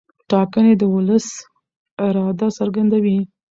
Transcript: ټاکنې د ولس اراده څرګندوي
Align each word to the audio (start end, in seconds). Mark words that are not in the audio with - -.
ټاکنې 0.29 0.73
د 0.77 0.83
ولس 0.93 1.27
اراده 2.05 2.47
څرګندوي 2.57 3.19